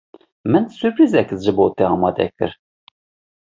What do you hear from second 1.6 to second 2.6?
te amade kir.